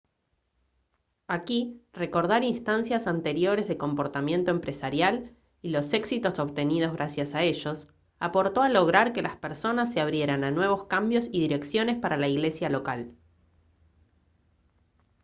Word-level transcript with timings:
aquí 1.27 1.79
recordar 1.93 2.43
instancias 2.43 3.05
anteriores 3.05 3.67
de 3.67 3.77
comportamiento 3.77 4.49
empresarial 4.49 5.29
y 5.61 5.69
los 5.69 5.93
éxitos 5.93 6.39
obtenidos 6.39 6.91
gracias 6.93 7.35
a 7.35 7.43
ellos 7.43 7.87
aportó 8.17 8.63
a 8.63 8.69
lograr 8.69 9.13
que 9.13 9.21
las 9.21 9.35
personas 9.35 9.93
se 9.93 10.01
abrieran 10.01 10.43
a 10.43 10.49
nuevos 10.49 10.85
cambios 10.85 11.27
y 11.31 11.39
direcciones 11.41 11.99
para 11.99 12.17
la 12.17 12.29
iglesia 12.29 12.67
local 12.67 13.15